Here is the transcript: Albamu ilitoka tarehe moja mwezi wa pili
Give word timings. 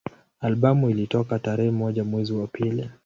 Albamu 0.39 0.89
ilitoka 0.89 1.39
tarehe 1.39 1.71
moja 1.71 2.03
mwezi 2.03 2.33
wa 2.33 2.47
pili 2.47 2.89